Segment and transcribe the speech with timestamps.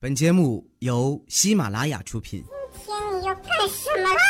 [0.00, 2.44] 本节目由喜马拉雅出品。
[2.86, 4.20] 今天你要干什么啦？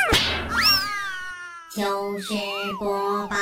[1.76, 2.33] 就是
[2.79, 3.37] 播报。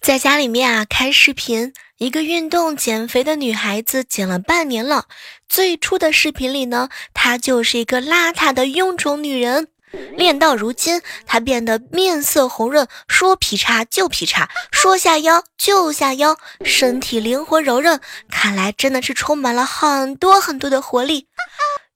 [0.00, 5.06] 在家里面啊，看视频，一个运动减肥的女孩子减了半年了。
[5.48, 9.68] 最初的视频里呢，她就是一个邋遢的臃肿女人。
[10.14, 17.98] 练到如今，她变得面色红润，说劈叉就劈叉，说下腰就下腰，身体灵活柔韧，
[18.30, 21.28] 看来真的是充满了很多很多的活力。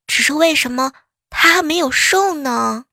[0.07, 0.93] 只是为什么
[1.29, 2.85] 她还没有瘦呢？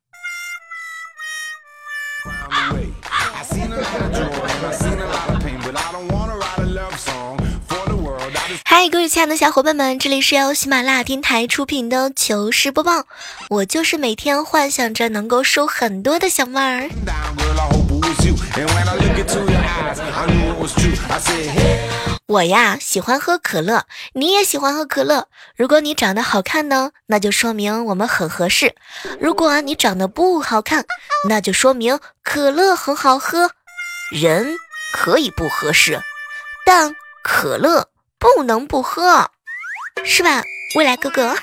[8.80, 13.08] 嗨，各位亲爱的小伙伴们，这里是由喜马拉雅电台出品的糗事播报，
[13.50, 16.88] 我就是每天幻想着能够瘦很多的小妹儿。
[22.28, 25.28] 我呀喜欢喝可乐，你也喜欢喝可乐。
[25.56, 28.68] 如果你长得好看呢，那就说明我们很合适；
[29.20, 30.86] 如果你长得不好看，
[31.28, 33.50] 那就说明可乐很好喝。
[34.12, 34.54] 人
[34.94, 36.00] 可以不合适，
[36.64, 37.88] 但可乐。
[38.36, 39.32] 不能不喝，
[40.06, 40.44] 是吧，
[40.76, 41.36] 未来哥哥？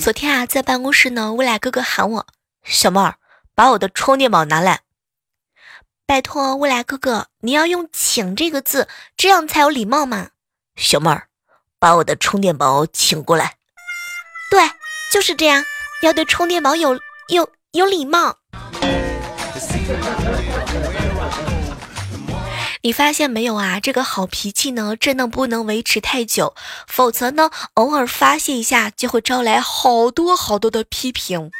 [0.00, 2.26] 昨天啊，在办公室呢，未来哥哥喊我
[2.62, 3.16] 小妹儿，
[3.54, 4.80] 把我的充电宝拿来。
[6.06, 10.28] 拜托，未来哥哥，你要用“请”这个字，这样才有礼貌嘛。
[10.76, 11.28] 小妹儿，
[11.78, 13.56] 把我的充电宝请过来。
[14.50, 14.70] 对，
[15.10, 15.64] 就是这样，
[16.02, 18.38] 要对充电宝有有有礼貌。
[22.82, 23.80] 你发现没有啊？
[23.80, 26.54] 这个好脾气呢，真的不能维持太久，
[26.86, 31.50] 否则呢，偶尔发泄一下就会招来好多好多的批评。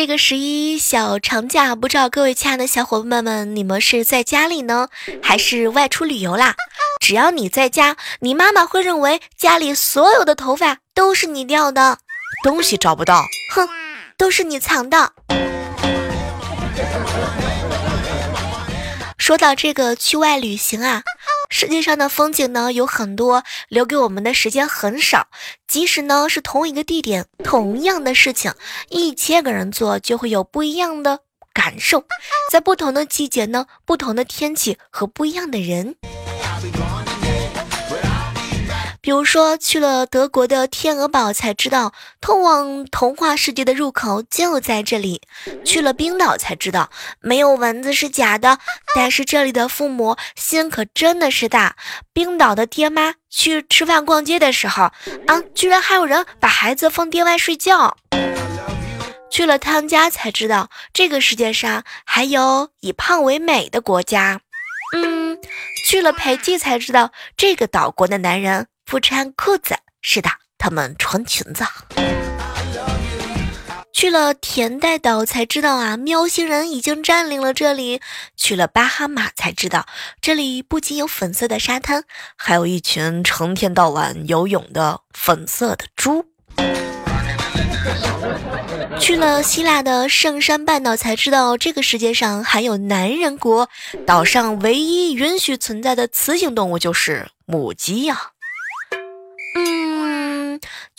[0.00, 4.88] 这个十一小长假，不知道各位亲爱的小伙伴们，你们是在家里呢，
[5.22, 6.54] 还是外出旅游啦？
[7.02, 11.98] 只要你在家，你妈妈会认为家里所有的头发都是你掉的，
[12.42, 13.68] 东西找不到，哼，
[14.16, 15.12] 都是你藏的。
[19.18, 21.02] 说到这个去外旅行啊，
[21.50, 25.28] 世界上的风景呢有很多，留给我们的时间很少。
[25.66, 28.54] 即使呢是同一个地点，同样的事情，
[28.88, 31.20] 一千个人做就会有不一样的
[31.52, 32.04] 感受。
[32.50, 35.96] 在不同的季节呢，不同的天气和不一样的人。
[39.02, 45.22] 比如说，去了德国的天鹅堡才知道，通往童话世界的入口就在这里；
[45.64, 46.90] 去了冰岛才知道，
[47.20, 48.58] 没有蚊子是假的。
[48.94, 51.76] 但是这里的父母心可真的是大。
[52.12, 54.84] 冰岛的爹妈去吃饭逛街的时候，
[55.26, 57.96] 啊，居然还有人把孩子放店外睡觉。
[59.30, 64.40] 去了汤加才知道，这个世界上还有以胖为美的国家。
[64.94, 65.38] 嗯，
[65.86, 68.66] 去了斐济才知道，这个岛国的男人。
[68.90, 70.28] 不穿裤子，是的，
[70.58, 71.64] 他们穿裙子。
[73.92, 78.00] 去了田代岛才知道啊，喵星人已经占领了这里。
[78.36, 79.86] 去了巴哈马才知道，
[80.20, 82.02] 这里不仅有粉色的沙滩，
[82.34, 86.26] 还有一群成天到晚游泳的粉色的猪。
[88.98, 93.68] 去了希腊的圣山半岛才知道，这个世界上还有男人国。
[94.04, 98.32] 岛上唯一允许存在的雌性动物就是母鸡呀。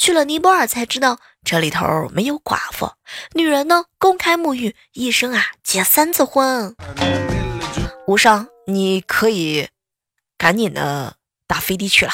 [0.01, 2.94] 去了尼泊尔才知道，这里头没有寡妇，
[3.35, 6.75] 女人呢公开沐浴，一生啊结三次婚。
[8.07, 9.69] 无伤，你可以
[10.39, 11.13] 赶紧的
[11.45, 12.12] 打飞的去了。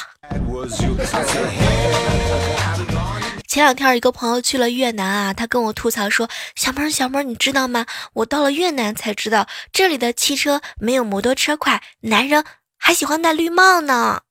[3.48, 6.28] 前两天一个朋友去了越南啊，他跟我吐槽说
[6.58, 7.86] ：“小妹儿，小妹儿，你知道吗？
[8.12, 12.44] 我到了越南才知道，这里的汽车没有摩托车快，男人
[12.78, 14.24] 还喜欢戴绿帽呢。”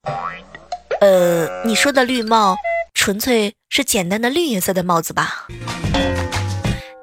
[1.00, 2.54] 呃，你说的绿帽。
[2.96, 5.46] 纯粹是简单的绿颜色的帽子吧，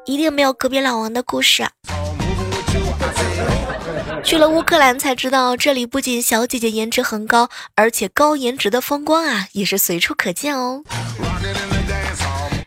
[0.05, 1.61] 一定没有隔壁老王的故事。
[1.61, 1.69] 啊
[4.23, 10.81] 去了乌克兰才知道，这里不仅小姐姐颜值很高，而且高颜值的风光啊也是随处可见哦。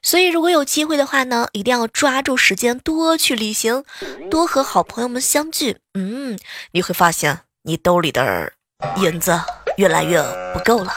[0.02, 3.84] 所以如果有机会的话呢，一定要抓住时间多去旅行，
[4.30, 5.78] 多和好朋友们相聚。
[5.94, 6.38] 嗯，
[6.72, 8.52] 你会发现你兜里的
[8.98, 9.40] 银子
[9.78, 10.22] 越来越
[10.54, 10.92] 不够了。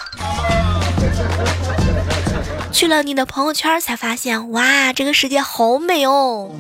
[2.72, 6.52] 去了你的朋友圈才发现，哇，这个世界好美哦。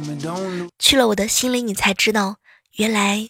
[0.77, 2.37] 去了我的心里，你才知道，
[2.75, 3.29] 原来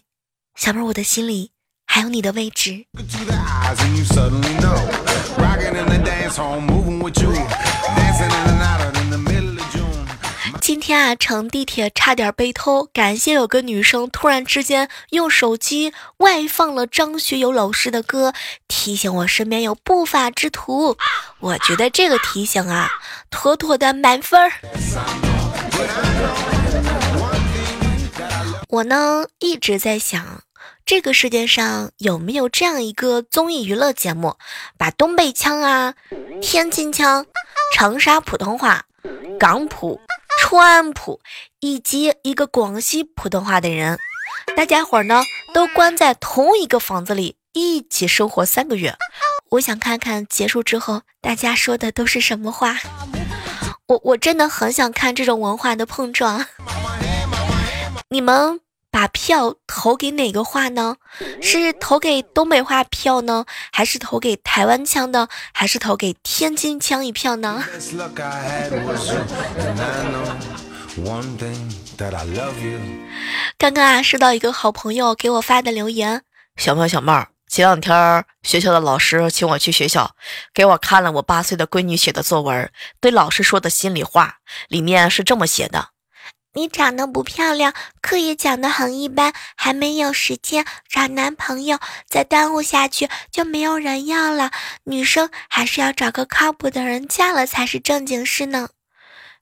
[0.56, 1.52] 小妹，我的心里
[1.86, 2.86] 还有你的位置。
[10.70, 18.32] 今天啊，乘地铁差点被偷，感谢有个女生突然之间用手机外放了张学友老师的歌，
[18.68, 20.96] 提醒我身边有不法之徒。
[21.40, 22.88] 我觉得这个提醒啊，
[23.30, 24.52] 妥妥的满分儿。
[28.68, 30.44] 我呢一直在想，
[30.86, 34.36] 这个世界上有没有这样一个综艺娱乐节目，
[34.78, 35.94] 把东北腔啊、
[36.40, 37.26] 天津腔、
[37.74, 38.84] 长沙普通话、
[39.36, 40.00] 港普。
[40.50, 41.20] 川普
[41.60, 43.96] 以及一个广西普通话的人，
[44.56, 45.22] 大家伙儿呢
[45.54, 48.96] 都关在同一个房子里一起生活三个月。
[49.50, 52.78] 我想看看结束之后大家说的都是什么话。
[53.86, 56.44] 我我真的很想看这种文化的碰撞。
[58.08, 58.58] 你们
[58.90, 60.96] 把票投给哪个话呢？
[61.40, 67.64] 是投给东北话票呢，还是投给台湾腔呢，还是投给天津腔一票呢？
[73.56, 76.22] 刚刚啊，收到一个好朋友给我发的留言，
[76.56, 80.16] 小妹小妹儿，前两天学校的老师请我去学校，
[80.52, 82.70] 给我看了我八岁的闺女写的作文，
[83.00, 84.38] 对老师说的心里话，
[84.68, 85.90] 里面是这么写的：
[86.52, 94.50] 你长得不漂亮，课也讲得很一般，还没有时间找男朋友，再耽误下去就没有人要了。
[94.84, 98.70] 女生还是要找个靠谱的人嫁了才是正经事呢。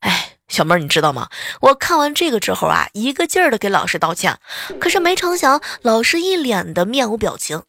[0.01, 0.35] 哎。
[0.49, 1.29] 小妹儿，你知道吗？
[1.61, 4.39] 我看完这个之后啊，一个劲儿的给老师道歉，
[4.81, 7.65] 可是没成想，老师一脸的面无表情。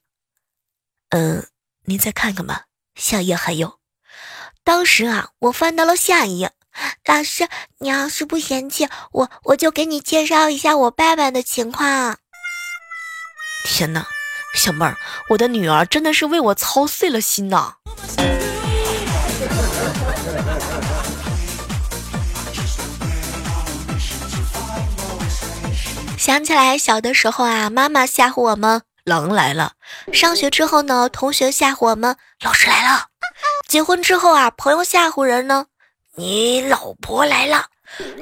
[1.09, 1.45] 嗯，
[1.83, 3.79] 您再看看吧，下页还有。
[4.63, 6.53] 当时啊，我翻到了下一页。
[7.05, 7.47] 老师，
[7.79, 12.17] 你要是不嫌弃我，我就给你介绍一下我爸爸的情况。
[13.65, 14.05] 天哪，
[14.55, 14.95] 小妹儿，
[15.29, 17.75] 我的女儿真的是为我操碎了心呐。
[26.17, 29.71] 想起来小的时候啊，妈妈吓唬我们狼来了；
[30.13, 33.05] 上学之后呢，同学吓唬我们老师来了；
[33.67, 35.65] 结婚之后啊，朋友吓唬人呢，
[36.19, 37.63] 你老婆来了；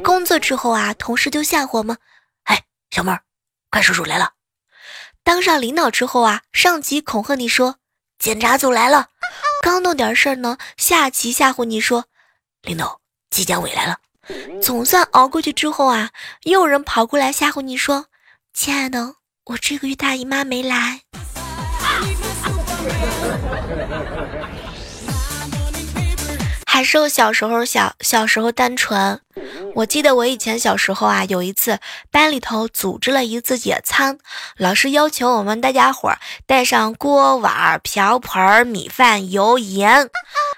[0.03, 1.97] 工作之后啊，同事就吓唬我们，
[2.43, 3.23] 哎，小妹儿，
[3.71, 4.33] 怪叔叔来了；
[5.23, 7.77] 当上领导之后啊，上级恐吓你说
[8.19, 9.07] 检查组来了；
[9.63, 12.05] 刚弄点事儿呢，下级吓唬你说
[12.61, 13.01] 领导
[13.31, 13.97] 纪检委来了。
[14.61, 16.11] 总算熬过去之后啊，
[16.43, 18.05] 又有人跑过来吓唬你说
[18.53, 19.15] ：“亲爱的，
[19.45, 21.01] 我这个月大姨妈没来。”
[26.77, 29.19] 还是我小时候小小时候单纯。
[29.73, 31.79] 我记得我以前小时候啊，有一次
[32.11, 34.19] 班里头组织了一次野餐，
[34.57, 36.13] 老师要求我们大家伙
[36.45, 40.07] 带上锅碗瓢盆、米饭、油盐，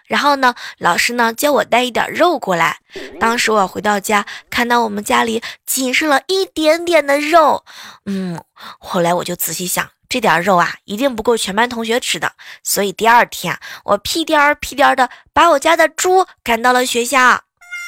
[0.08, 2.80] 然后呢，老师呢叫我带一点肉过来。
[3.18, 7.64] 当时我回到家，看到我们家里仅剩了一点点的肉，
[8.06, 9.90] 嗯，后来我就仔细想。
[10.10, 12.34] 这点肉啊，一定不够全班同学吃的，
[12.64, 17.44] 所以第二天我屁颠儿屁颠儿的把我家的猪赶到了学校。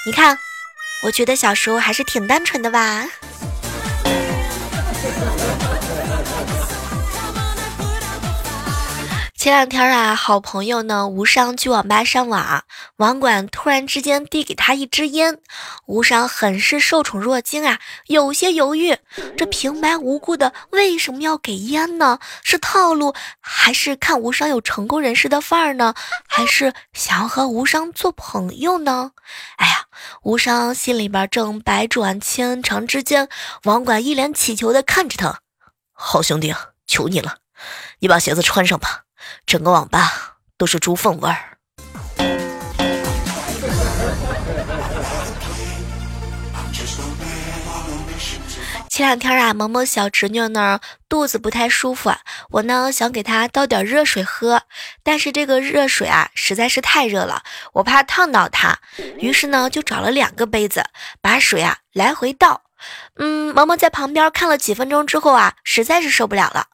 [0.06, 0.38] 你看，
[1.04, 3.08] 我觉得小时候还是挺单纯的吧。
[9.42, 12.64] 前两天啊，好朋友呢无伤去网吧上网，
[12.98, 15.40] 网管突然之间递给他一支烟，
[15.88, 19.00] 无伤很是受宠若惊啊，有些犹豫，
[19.36, 22.20] 这平白无故的为什么要给烟呢？
[22.44, 25.96] 是套路，还是看无伤有成功人士的范儿呢？
[26.28, 29.14] 还是想要和无伤做朋友呢？
[29.58, 29.86] 哎呀，
[30.22, 33.28] 无伤心里边正百转千长之间，
[33.64, 35.40] 网管一脸乞求的看着他，
[35.94, 37.38] 好兄弟啊，求你了，
[38.02, 39.06] 你把鞋子穿上吧。
[39.46, 41.58] 整个网吧都是猪粪味儿。
[48.90, 52.14] 前两天啊，萌萌小侄女呢肚子不太舒服，
[52.50, 54.64] 我呢想给她倒点热水喝，
[55.02, 57.42] 但是这个热水啊实在是太热了，
[57.74, 58.78] 我怕烫到她，
[59.18, 60.84] 于是呢就找了两个杯子，
[61.22, 62.64] 把水啊来回倒。
[63.16, 66.68] 嗯，萌萌在旁边看了几分钟之后啊，实在是受不了了。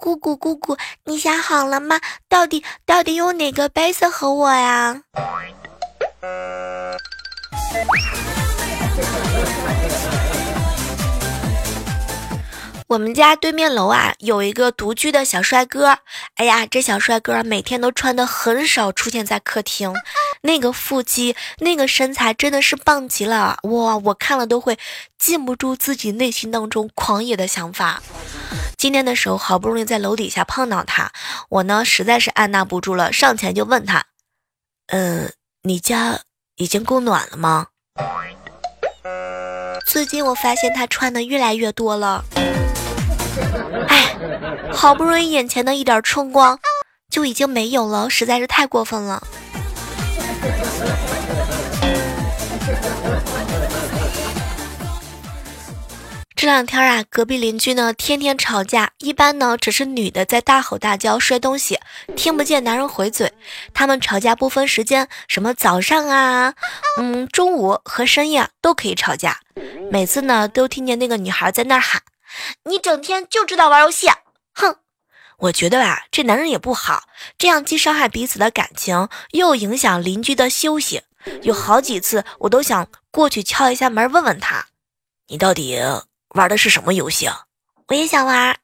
[0.00, 2.00] 姑姑，姑姑，你想好了吗？
[2.28, 5.02] 到底到底用哪个杯子和我呀？
[12.90, 15.98] 我们家对面楼啊有一个独居的小帅哥，
[16.34, 19.94] 哎呀，这小帅哥每天都穿的很少出现在客厅，
[20.42, 23.96] 那个腹肌，那个身材真的是棒极了哇！
[23.96, 24.76] 我看了都会
[25.16, 28.02] 禁不住自己内心当中狂野的想法。
[28.76, 31.12] 今天的时候好不容易在楼底下碰到他，
[31.48, 34.06] 我呢实在是按捺不住了，上前就问他
[34.90, 35.32] ：“嗯，
[35.62, 36.22] 你家
[36.56, 37.68] 已经供暖了吗？”
[39.86, 42.24] 最近我发现他穿的越来越多了。
[43.88, 44.16] 哎，
[44.72, 46.58] 好不容易眼前的一点春光
[47.10, 49.22] 就已经没有了，实在是太过分了。
[56.36, 61.78] 这两天啊，隔壁邻居呢天天吵架，一般呢只是女的在大吼大叫摔东西，
[62.16, 63.30] 听不见男人回嘴。
[63.74, 66.54] 他们吵架不分时间，什么早上啊，
[66.98, 69.36] 嗯，中午和深夜都可以吵架。
[69.90, 72.00] 每次呢都听见那个女孩在那喊。
[72.64, 74.08] 你整天就知道玩游戏，
[74.54, 74.76] 哼！
[75.38, 77.04] 我觉得吧，这男人也不好，
[77.38, 81.02] 这样既伤害彼此的感情，又影响邻居的休息。
[81.42, 84.66] 有好几次，我都想过去敲一下门，问问他，
[85.28, 85.78] 你到底
[86.30, 87.44] 玩的是什么游戏啊？
[87.88, 88.58] 我也想玩。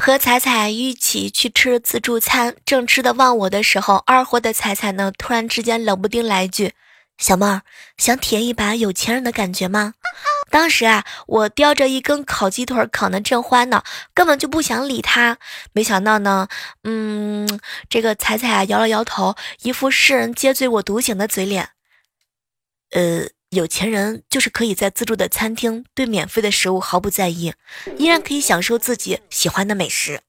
[0.00, 6.72] 和彩彩一起去吃自助餐，正吃的忘我的时候，二货的彩彩呢，突然之间冷不丁来一句
[7.18, 7.62] ：“小妹儿，
[7.98, 9.92] 想体验一把有钱人的感觉吗？”
[10.50, 15.36] 当时啊，我叼着一根烤鸡腿烤的正欢呢，根本就不想理他。
[15.72, 16.48] 没想到呢，
[16.82, 21.68] 嗯，这个彩彩啊摇了摇头，一副世人皆醉我独醒的嘴脸。
[22.92, 23.28] 呃。
[23.50, 27.52] 有钱人就是可以在自助的餐厅对免费的食物毫不在意，
[27.98, 30.20] 依然可以享受自己喜欢的美食。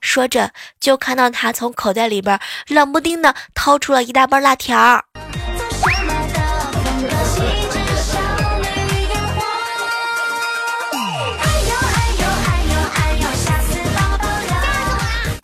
[0.00, 5.04] 说着，就看到他从口袋里边冷不丁的掏出了一大包辣条。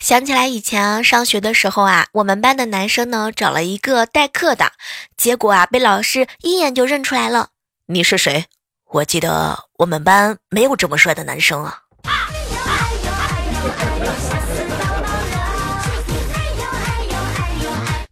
[0.05, 4.73] 想起来以前上学的时候啊，我们班的男生呢找了一个代课的，
[5.17, 7.49] 结果啊被老师一眼就认出来了。
[7.87, 8.45] 你是谁？
[8.91, 11.84] 我记得我们班没有这么帅的男生啊。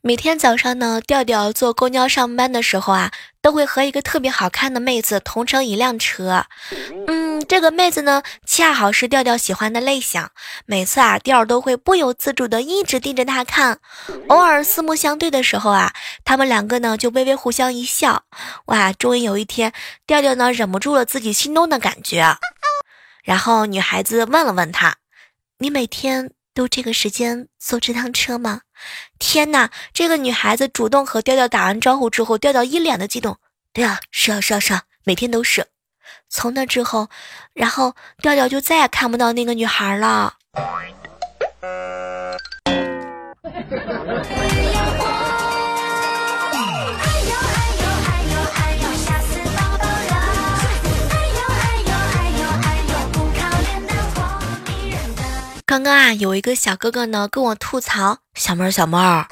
[0.06, 3.10] 每天早上呢，调调坐公交上班的时候啊，
[3.42, 6.46] 都会和一个特别好看的妹子同乘一辆车。
[7.08, 10.28] 嗯，这个妹子呢，恰好是调调喜欢的类型。
[10.66, 13.80] 每次啊，调都会不由自主的一直盯着她看。
[14.28, 15.94] 偶尔四目相对的时候啊，
[16.26, 18.26] 他们两个呢就微微互相一笑。
[18.66, 19.72] 哇，终于有一天，
[20.06, 22.36] 调调呢忍不住了自己心动的感觉。
[23.24, 24.98] 然后女孩子问了问他
[25.60, 28.64] ：“你每天都这个时间坐这趟车吗？”
[29.20, 29.70] 天哪！
[29.94, 33.38] 这个女孩子主动和调调打完招呼之后，调调一脸的激动。
[33.72, 35.68] 对啊，是啊，是啊，是啊，每天都是。
[36.30, 37.10] 从那之后，
[37.54, 40.36] 然后调调就再也看不到那个女孩了。
[55.74, 59.26] 刚刚啊，有一个小哥哥呢跟我吐槽：“小妹儿，小妹儿，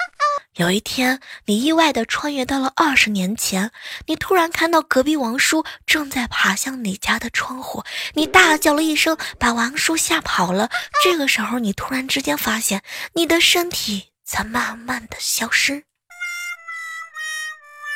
[0.56, 3.70] 有一天你意外的穿越到了二十年前，
[4.06, 7.84] 你突然看到隔壁王叔正在爬向你家的窗户，
[8.14, 10.68] 你大叫了一声，把王叔吓跑了。
[11.04, 12.82] 这个时候，你突然之间发现
[13.14, 15.84] 你的身体在慢慢的消失。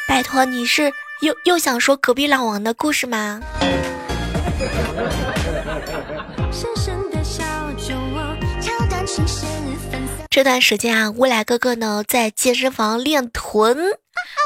[0.06, 3.40] 拜托，你是又又想说隔壁老王的故事吗？”
[10.36, 13.98] 这段时间啊，未来哥哥呢在健身房练臀，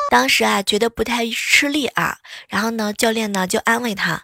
[0.09, 2.19] 当时啊觉得不太吃力啊，
[2.49, 4.23] 然后呢教练呢就安慰他，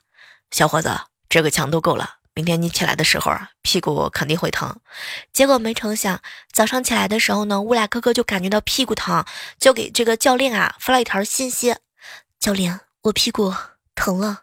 [0.52, 0.96] 小伙子，
[1.28, 4.78] 这个强度够了，明天你起来的时候啊屁股肯定会疼。
[5.32, 6.20] 结果没成想，
[6.52, 9.24] 早上起来的时候呢，未来哥哥就感觉到屁股疼，
[9.58, 11.74] 就给这个教练啊发了一条信息，
[12.38, 13.52] 教练，我屁股
[13.96, 14.42] 疼了。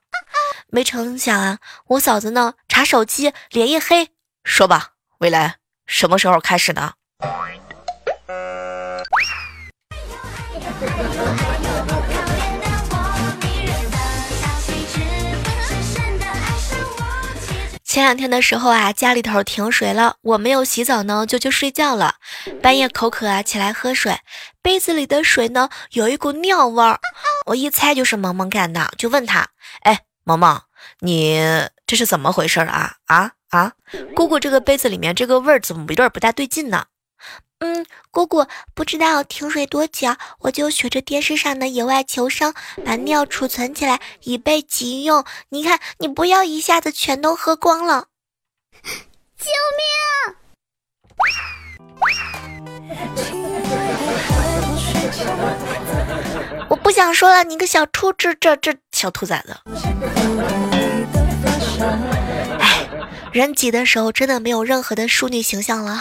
[0.68, 4.10] 没成想啊，我嫂子呢查手机脸一黑，
[4.44, 6.96] 说吧，未来什么时候开始呢？
[17.84, 22.15] 前两天的时候啊，家里头停水了，我没有洗澡呢，就去睡觉了。
[22.60, 24.18] 半夜口渴啊，起来喝水，
[24.63, 27.00] 杯子里的水呢有一股尿味儿，
[27.46, 29.48] 我一猜就是萌萌干的，就问他
[29.86, 30.60] ：“哎，萌萌，
[31.01, 31.39] 你
[31.86, 32.96] 这是怎么回事啊？
[33.06, 33.74] 啊啊，
[34.15, 36.86] 姑姑这个杯子里面这个味儿怎么有点不大对劲呢？”
[37.60, 42.53] 嗯，姑姑不知道停水多久，我就学着电视上的野外求生，
[42.84, 45.24] 把尿储存起来以备急用。
[45.50, 48.08] 你看，你不要一下子全都喝光了。
[49.38, 49.46] 救
[49.77, 50.36] 命！
[56.70, 59.56] 我不想说了，你个小兔子，这这小兔崽子。
[63.34, 66.00] 人挤的时候真的没有任何的淑女形象了。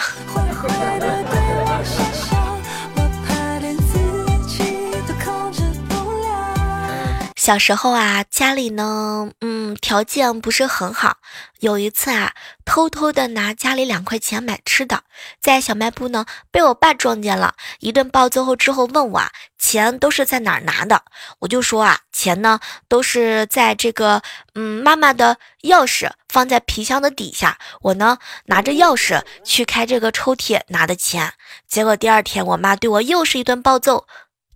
[7.43, 11.17] 小时候啊，家里呢，嗯，条件不是很好。
[11.59, 12.33] 有一次啊，
[12.63, 15.03] 偷偷的拿家里两块钱买吃的，
[15.41, 21.03] 在小卖部呢，被我爸撞见了，一顿暴揍后之后问我啊，钱都是在哪儿拿的？
[21.39, 24.21] 我就说啊，钱呢都是在这个，
[24.55, 31.33] 嗯，妈妈的钥匙放在皮箱的底下，我呢拿着钥匙去开这个抽屉拿的钱。
[31.67, 34.07] 结果第二天，我妈对我又是一顿暴揍，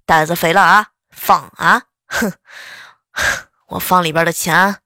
[0.05, 1.83] 胆子肥了啊，放啊！
[2.07, 2.33] 哼，
[3.69, 4.77] 我放里边的钱，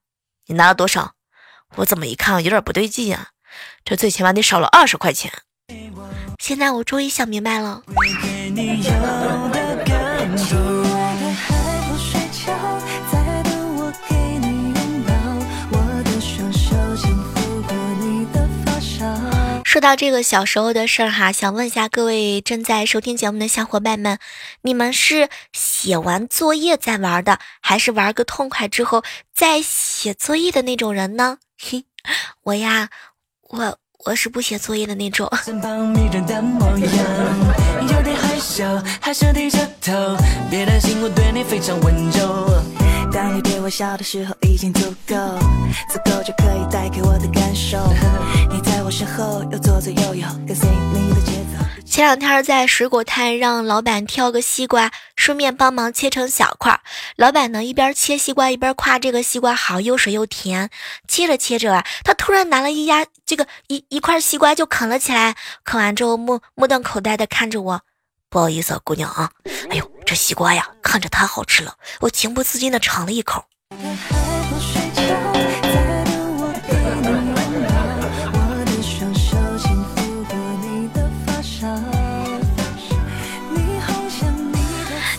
[0.46, 1.14] 你拿了多少？
[1.76, 3.28] 我怎么一看有点不对劲呀？
[3.84, 5.32] 这最起码得少了二十块钱。
[6.38, 7.82] 现在我终于想明白了。
[19.72, 24.18] 说到这个小时候的事儿哈，想问一下各位正在收听节目的小伙伴们，
[24.60, 29.02] 你们是写完作业再玩的，还是玩个痛快之后
[29.34, 31.38] 再写作业的那种人呢？
[31.58, 31.86] 嘿，
[32.42, 32.90] 我呀，
[33.48, 35.26] 我我是不写作业的那种。
[43.10, 45.14] 当你我笑的时候，已经足够，
[45.88, 47.78] 足够就可以带给我的感受。
[48.50, 51.64] 你在我身后又左左右右，跟随你的节奏。
[51.86, 56.80] 前两天在水果摊让老板挑个西瓜，顺便帮忙切成小块。
[57.14, 60.68] 老板呢一边切西瓜一边夸这个西瓜好又水又甜。
[61.06, 65.36] 切着切着啊，他突然拿了一压这个一一块西瓜就啃了起来。
[65.64, 67.80] 啃完之后目目瞪口呆的看着我。
[68.28, 69.30] 不好意思，啊姑娘啊，
[69.70, 73.44] 哎呦，这西瓜呀，看着太好吃了，我情不自禁的尝了一口。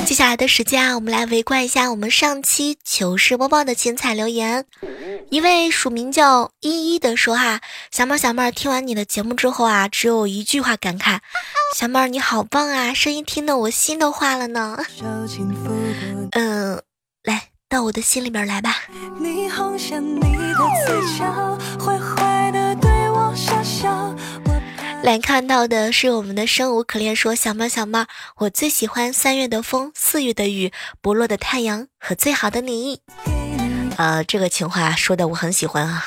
[0.05, 4.65] 接下来的时间啊，我们来围观一下我们上期糗事播报的精彩留言。
[5.31, 11.17] 一位署名叫依依的说：“哈，小妹小妹，听完你的节目之后啊，只有一句话感慨，
[11.75, 14.77] 小妹你好棒啊，声音听得我心都化了呢。
[16.31, 16.81] 嗯，
[17.73, 18.83] 到我的心里面来吧。”
[25.01, 28.05] 来看到的是我们的生无可恋说小猫小猫，
[28.37, 33.01] 我最喜欢三月的风，四月的雨，不落的太阳和最好的你。
[33.97, 36.05] 呃，这个情话说的我很喜欢啊。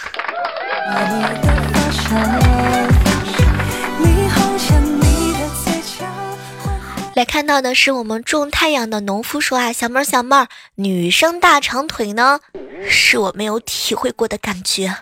[7.17, 12.41] 来看到的是我们种太阳的农夫说啊，小妹儿小妹儿，女生大长腿呢，
[12.87, 14.95] 是我没有体会过的感觉。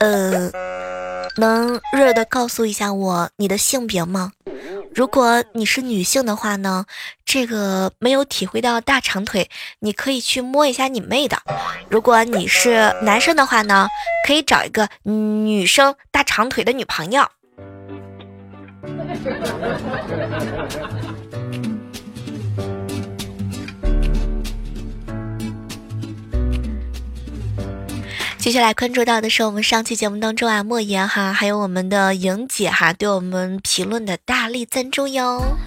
[0.00, 0.52] 呃。
[1.36, 4.32] 能热的告诉一下我你的性别吗？
[4.94, 6.84] 如果你是女性的话呢，
[7.24, 9.48] 这个没有体会到大长腿，
[9.78, 11.38] 你可以去摸一下你妹的。
[11.88, 13.88] 如果你是男生的话呢，
[14.26, 17.26] 可以找一个女生大长腿的女朋友。
[28.40, 35.58] 接下来关注到的是我们上期节目当中啊，莫言哈，还有我们的莹姐哈，对我们评论的大力赞助哟。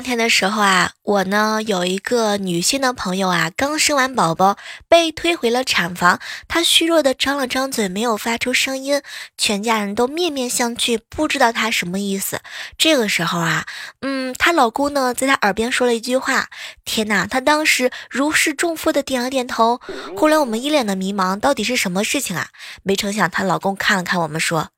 [0.00, 4.56] 两天的时候啊，我呢有一个女性的朋友啊，刚生完宝宝，
[4.88, 6.18] 被推回了产房。
[6.48, 9.02] 她虚弱的张了张嘴，没有发出声音，
[9.36, 12.40] 全家人都面面相觑，不知道她什么意思。
[12.78, 13.66] 这个时候啊，
[14.00, 16.48] 嗯，她老公呢在她耳边说了一句话，
[16.86, 17.26] 天哪！
[17.26, 19.82] 她当时如释重负的点了点头。
[20.16, 22.48] 后来我们一脸的迷茫，到底是什么事情啊？
[22.82, 24.70] 没成想她老公看了看我们，说：“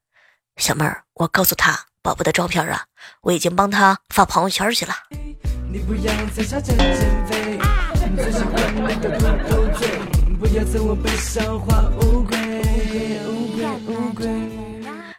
[0.59, 2.85] 小妹儿，我告诉她。”宝宝的照片啊，
[3.21, 4.93] 我已经帮他发朋友圈去了。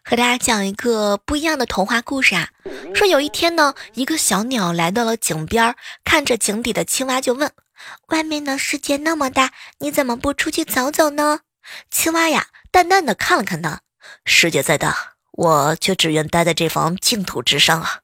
[0.03, 2.49] 和大家讲一个不一样的童话故事啊。
[2.93, 7.49] 说有一天呢，一个小鸟来到了井边，看着井底的青蛙就问
[8.09, 11.39] ：“外面的世界那么大，你怎么不出去走走呢？”
[11.89, 13.79] 青蛙呀，淡淡的看了看他
[14.25, 17.99] ：“世界再大，我却只愿待在这方净土之上啊！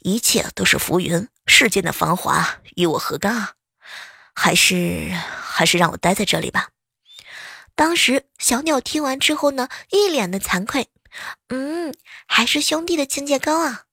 [0.00, 3.52] 一切都是浮云，世间的繁华与我何干啊？
[4.34, 6.70] 还是还是让我待在这里吧。”
[7.76, 10.88] 当时小鸟听完之后呢，一脸的惭愧
[11.50, 11.94] ：“嗯，
[12.26, 13.84] 还是兄弟的境界高啊。”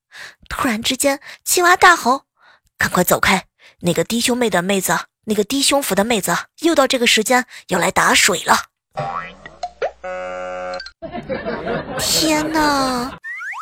[0.50, 2.26] 突然之间，青蛙大吼
[2.78, 3.46] ：“赶快走开！
[3.80, 8.66] 那个低胸妹的妹子，那个低胸服的妹子，又到这个时间要来打水了！”
[12.00, 13.18] 天哪！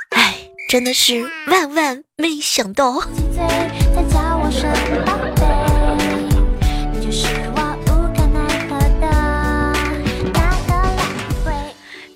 [0.10, 0.36] 哎，
[0.68, 3.02] 真的是万万没想到。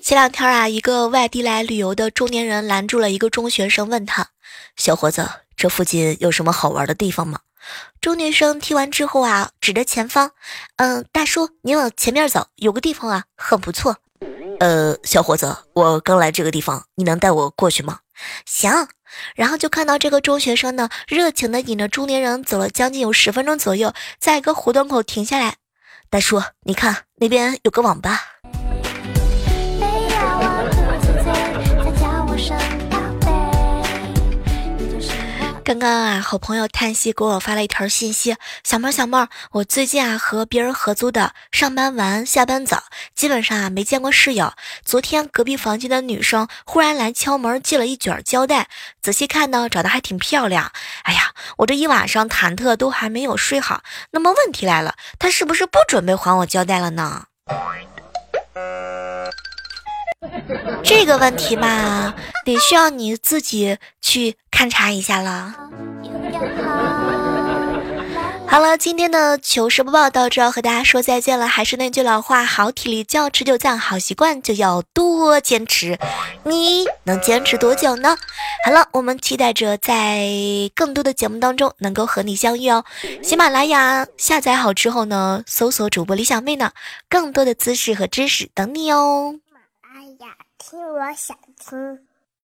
[0.02, 4.28] 前两天啊，一个外地来旅游的中年人拦住了一个中学生，问他
[4.76, 7.40] ：“小伙子，这附近有什么好玩的地方吗？”
[8.02, 10.32] 中学生听完之后啊，指着前方
[10.76, 13.96] ：“嗯，大叔，您往前面走，有个地方啊，很不错。
[14.64, 17.98] ”“呃，小伙子，我刚来这个地方，你能带我过去吗
[18.46, 18.88] ？”“行。”
[19.36, 25.56] 然后就看到这个中学生呢，热情的引着中年人走了将近有十分钟左右，在一个胡同口停下来
[26.08, 28.22] ：“大叔，你看那边有个网吧。”
[35.64, 42.82] 刚刚啊，好朋友叹息给我发了一条信息：“小妹儿，小妹儿，我最近啊和别人合租的，上班晚，下班早，
[43.14, 44.52] 基本上啊没见过室友。
[44.84, 48.68] 昨天隔壁房间的女生忽然来敲门，寄了一卷胶带，
[49.00, 50.70] 仔细看呢，长得还挺漂亮。
[51.04, 53.82] 哎呀，我这一晚上忐忑都还没有睡好。
[54.10, 57.24] 那么问题来了，她是不是不准备还我胶带了呢？”
[60.82, 65.54] 这个问题嘛，得需要你自己去勘察一下了。
[68.46, 71.48] 好了，今天的糗事播报到这，和大家说再见了。
[71.48, 75.98] 还是那句老话，好体力就要持久战，好习惯就要多坚持。
[76.44, 78.16] 你能坚持多久呢？
[78.64, 80.28] 好了，我们期待着在
[80.74, 82.84] 更多的节目当中能够和你相遇哦。
[83.22, 86.70] 喜马拉雅下载好之后呢，搜索主播李小妹呢，
[87.08, 89.34] 更多的姿势和知识等你哦。
[90.66, 92.13] 听我想听。